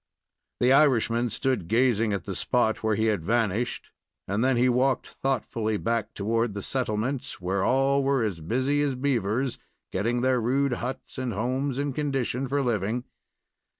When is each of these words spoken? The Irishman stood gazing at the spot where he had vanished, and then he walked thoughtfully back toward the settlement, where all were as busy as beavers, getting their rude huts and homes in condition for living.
The 0.61 0.73
Irishman 0.73 1.29
stood 1.29 1.67
gazing 1.67 2.11
at 2.11 2.23
the 2.23 2.33
spot 2.33 2.81
where 2.81 2.95
he 2.95 3.05
had 3.05 3.23
vanished, 3.23 3.91
and 4.27 4.43
then 4.43 4.57
he 4.57 4.67
walked 4.67 5.05
thoughtfully 5.07 5.77
back 5.77 6.15
toward 6.15 6.55
the 6.55 6.63
settlement, 6.63 7.23
where 7.39 7.63
all 7.63 8.01
were 8.03 8.23
as 8.23 8.39
busy 8.39 8.81
as 8.81 8.95
beavers, 8.95 9.59
getting 9.91 10.21
their 10.21 10.41
rude 10.41 10.73
huts 10.81 11.19
and 11.19 11.33
homes 11.33 11.77
in 11.77 11.93
condition 11.93 12.47
for 12.47 12.63
living. 12.63 13.03